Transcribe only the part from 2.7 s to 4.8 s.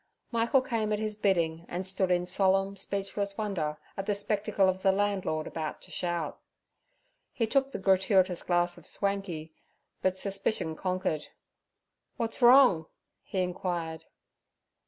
speechless wonder at the spectacle